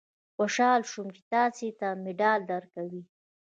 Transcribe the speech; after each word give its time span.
خوشاله 0.35 0.85
شوم 0.91 1.07
چې 1.15 1.21
تاسې 1.33 1.67
ته 1.79 1.87
مډال 2.03 2.41
درکوي. 2.51 3.01